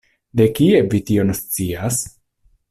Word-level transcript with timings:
De 0.39 0.47
kie 0.59 0.79
vi 0.93 1.01
tion 1.11 1.35
scias? 1.41 2.01